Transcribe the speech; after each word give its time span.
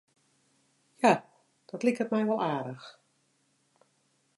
Ja, 1.03 1.25
dat 1.65 1.83
liket 1.87 2.11
my 2.13 2.21
wol 2.27 2.43
aardich. 2.51 2.87